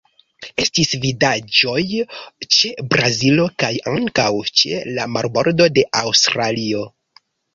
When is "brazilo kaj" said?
2.95-3.71